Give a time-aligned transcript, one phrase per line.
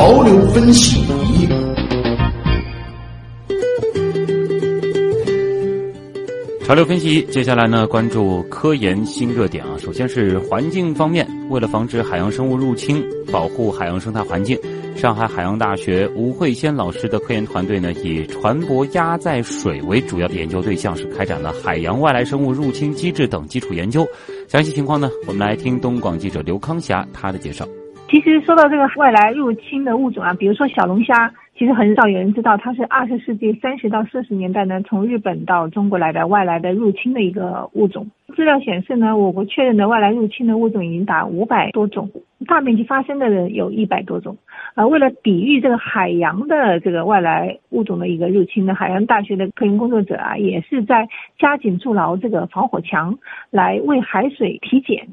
[0.00, 1.04] 潮流分析。
[6.64, 9.76] 潮流分析，接下来呢，关注科研新热点啊。
[9.76, 14.58] 首先是环境方面，为了防止海洋生物入侵，保护海洋生态环境。
[14.96, 24.08] 上海海洋大学吴慧仙老师的科研团队呢，以船舶压载水为主要的研究对象，是开展了海洋外来生物入侵机制等基础研究。
[24.48, 27.68] 详细情况呢，我们来听东广记者刘康霞他的介绍。
[28.10, 38.10] 其实说到这个外来入侵的物种啊，比如说小龙虾，其实很少有人知道它是二十世纪三十到四十年代呢从日本到中国来的外来的入侵的一个物种。
[38.34, 42.10] 资料显示呢，我国确认的外来入侵的物种已经达五百多种，
[42.48, 44.36] 大面积发生的人有一百多种。
[44.74, 53.16] 呃，为了抵御这个海洋的这个外来物种的一个入侵呢，海洋大学的科研工作者啊，也是在加紧筑牢这个防火墙，
[53.50, 55.06] 来为海水体检。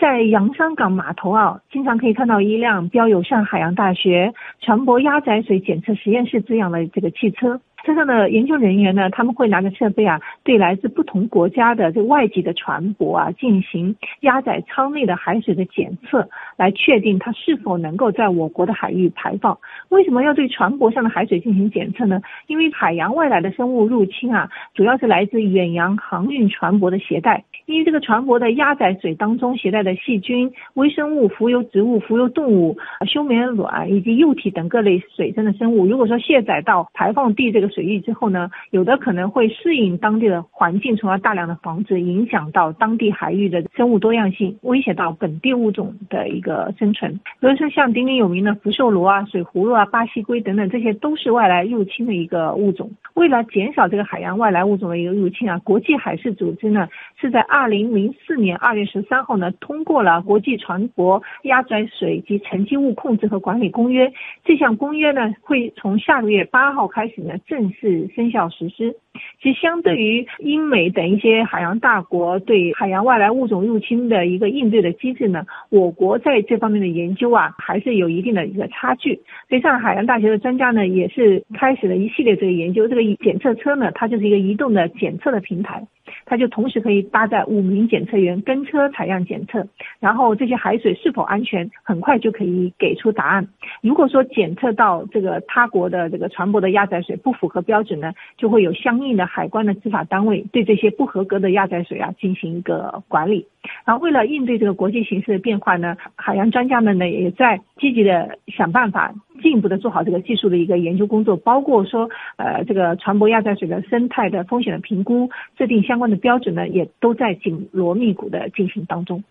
[0.00, 7.60] 在洋山港码头啊，经常可以看到一辆标有“上海洋大学船舶压载水检测实验室”字样的这个汽车。
[7.84, 19.58] 车上的研究人员呢，他们会拿着设备啊，对来自不同国家的这外籍的船舶啊，进行压载舱内的海水的检测，来确定它是否能够在我国的海域排放。
[19.88, 22.20] 为什么要对船舶上的海水进行检测呢？
[22.46, 27.44] 因为海洋外来的生物入侵啊，主要是来自远洋航运船舶的携带。
[27.66, 47.12] 因为这个船舶的压载水当中携带的细菌、微生物、浮游植物、浮游动物、休眠卵以及幼体等各类水生的生物，如果说卸载到排放地这个水域之后呢，有的可能会适应当地的环境，从而大量的防止影响到当地海域的生物多样性，威胁到本地物种的一个生存。
[47.40, 52.90] 比如说像鼎鼎有名的福寿螺啊、水葫芦啊、巴西龟等等，这些都是外来入侵的一个物种。
[53.14, 56.88] 为了减少这个海洋外来物种的一个入侵啊，国际海事组织呢
[57.20, 64.06] 是在二零零四年二月十三号呢，通过了《国际船舶压载水及沉积物控制和管理公约》。
[64.44, 68.96] 这项公约呢，会从下个月八号开始呢，正正式生效实施。
[69.40, 79.14] 其实，相对于英美等一些海洋大国对海洋外来物种入侵的一个应对的机制呢，我国在这方面的研究啊，还是有一定的一个差距。
[79.48, 82.88] 所以，上海海洋大学的专家呢，也是开始了一系列这个研究。
[82.88, 85.86] 这个检测车呢，它就是一个移动的检测的平台。
[86.24, 89.66] 它就同时可以搭载五名检测员跟车采样检测，
[90.00, 93.46] 然后这些海水是否安全，很快就可以给出答案。
[93.80, 103.46] 如果说检测到这个他国的这个船舶的压载水不符合标准呢，就会有相应的海关的执法单位对这些不合格的压载水啊进行一个管理。
[103.84, 109.14] 然后为了应对这个国际形势的变化呢，海洋专家们呢也在积极的想办法。
[109.42, 119.22] 进一步的做好这个技术的一个研究工作，包括说，呃，这个船舶压载水的生态的风险的评估，制定相关的标准呢，也都在紧锣密鼓的进行当中。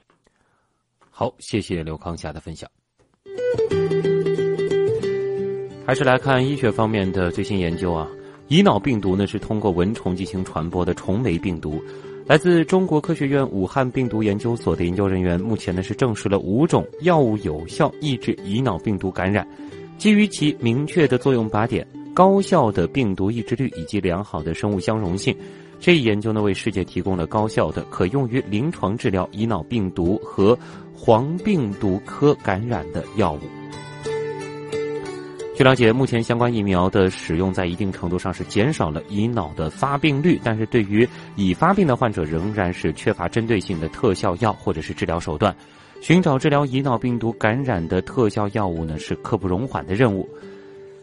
[1.09, 2.69] 好，谢谢刘康霞的分享。
[5.85, 8.07] 还是来看医学方面的最新研究啊，
[8.47, 11.81] 乙脑病毒呢是通过蚊虫进行传播的虫媒病毒。
[12.27, 19.45] 来自中国科学院武汉病毒研究所的研究人员目前呢是证实了五种药物有效抑制乙脑病毒感染。
[20.01, 25.37] 基于其明确的作用靶点、高效的病毒抑制率以及良好的生物相容性，
[25.79, 30.57] 这一研究呢为世界提供了高效的可用于临床治疗乙脑病毒和
[30.91, 33.41] 黄病毒科感染的药物。
[35.55, 45.55] 据了解，目前相关疫苗的使用在一定程度上是减少了乙脑的发病率，但是对于已发病的患者仍然是缺乏针对性的特效药或者是治疗手段。
[46.01, 50.27] 寻找治疗乙脑病毒感染的特效药物呢，是刻不容缓的任务。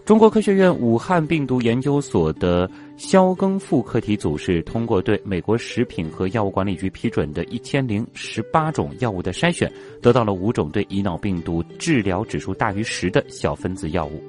[0.05, 9.73] 中国科学院武汉病毒研究所的肖庚富课题组是通过对美国食品和药物管理局批准的一千零十八种药物的筛选，
[10.03, 14.21] 得到了五种对乙脑病毒治疗指数大于十的小分子药物。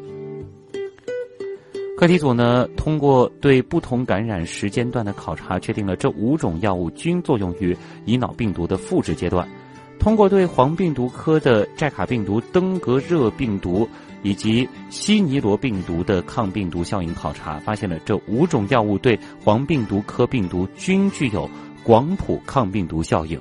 [1.97, 7.75] 课题组呢，通过对不同感染时间段的考察，确定了这五种药物均作用于
[8.06, 9.49] 乙脑病毒的复制阶段。
[9.99, 13.87] 通过对黄病毒科的寨卡病毒、登革热病毒
[14.23, 21.49] 以及西尼罗病毒的抗病毒效应考察，发现了这五种药物对黄病毒科病毒均具有
[21.84, 23.40] 广谱抗病毒效应。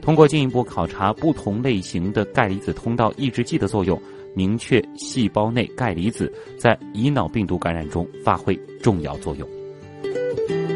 [0.00, 4.00] 通过进一步考察不同类型的钙离子通道抑制剂的作用，
[4.34, 10.75] 明确细胞内钙离子在乙脑病毒感染中发挥重要作用。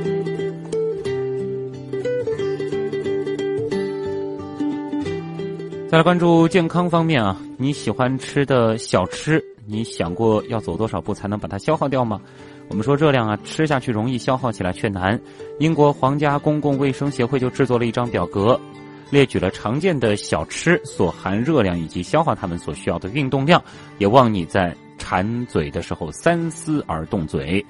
[5.91, 12.21] 再来关注健康方面啊，你喜欢吃的小吃，你想过要走多少步才能把它消耗掉吗？
[12.69, 15.21] 我们说热量啊，吃下去容易，消耗起来却难。
[15.59, 18.59] 英国皇家公共卫生协会就制作了一张表格，
[19.11, 23.61] 列举了常见的小吃所含热量以及消耗它们所需要的运动量，
[23.99, 27.67] 也望你在馋嘴的时候三思而动嘴。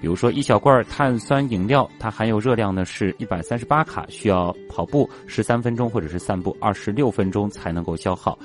[0.00, 8.38] 比如说一小罐碳酸饮料，它含有热量呢是一百三十八卡，需要跑步十三分钟或者是散步二十六分钟才能够消耗。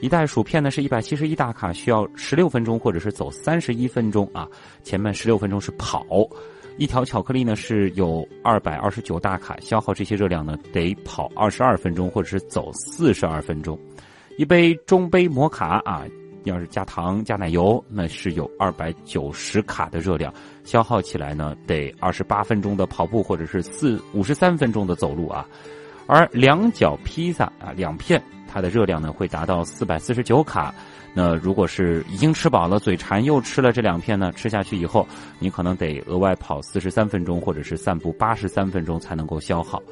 [0.00, 4.48] 一袋薯片呢是一百七十一大卡，需要十六分钟或者是走三十一分钟啊。
[4.82, 6.04] 前面十六分钟是跑。
[6.78, 13.78] 一条巧克力呢是有二百二十九大卡，消耗这些热量呢得跑二十二分钟或者是走四十二分钟。
[14.38, 16.04] 一杯中杯摩卡啊，
[16.44, 20.32] 要是加糖加奶油，那是有二百九十卡的热量，
[20.64, 25.46] 消耗起来呢得二十八分钟的跑步或者是四五十三分钟的走路啊。
[26.06, 28.22] 而两角披萨啊，两片。
[28.54, 30.74] 它的热量呢会达到四百四十九卡，
[31.14, 35.08] 那如果是已经吃饱了，嘴馋又吃了这两片呢，吃下去以后，
[35.38, 39.82] 你可能得额外跑四十三分钟，或者是散步八十三分钟才能够消耗。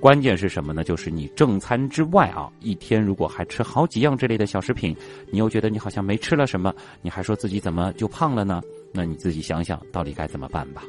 [0.00, 0.84] 关键是什么呢？
[0.84, 4.94] 就是你正餐之外啊，一天如果还吃好几样这类的小食品，
[5.30, 8.62] 你又觉得你好像没吃了什么，你还说自己怎么就胖了呢？
[8.92, 10.82] 那你自己想想到底该怎么办吧。